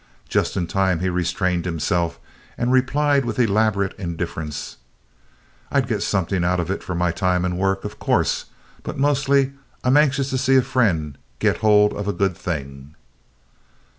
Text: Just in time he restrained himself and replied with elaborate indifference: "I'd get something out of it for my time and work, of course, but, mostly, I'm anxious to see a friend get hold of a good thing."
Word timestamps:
Just 0.27 0.57
in 0.57 0.65
time 0.65 0.99
he 1.01 1.09
restrained 1.09 1.65
himself 1.65 2.19
and 2.57 2.71
replied 2.71 3.23
with 3.23 3.37
elaborate 3.37 3.93
indifference: 3.99 4.77
"I'd 5.71 5.87
get 5.87 6.01
something 6.01 6.43
out 6.43 6.59
of 6.59 6.71
it 6.71 6.81
for 6.81 6.95
my 6.95 7.11
time 7.11 7.45
and 7.45 7.55
work, 7.55 7.85
of 7.85 7.99
course, 7.99 8.45
but, 8.81 8.97
mostly, 8.97 9.53
I'm 9.83 9.97
anxious 9.97 10.31
to 10.31 10.39
see 10.39 10.55
a 10.55 10.63
friend 10.63 11.19
get 11.37 11.57
hold 11.57 11.93
of 11.93 12.07
a 12.07 12.13
good 12.13 12.35
thing." 12.35 12.95